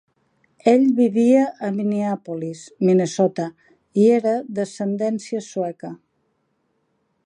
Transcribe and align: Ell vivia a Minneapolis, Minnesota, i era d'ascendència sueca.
Ell 0.69 0.85
vivia 0.99 1.43
a 1.67 1.69
Minneapolis, 1.75 2.65
Minnesota, 2.89 3.47
i 4.05 4.09
era 4.17 4.35
d'ascendència 4.57 5.47
sueca. 5.53 5.97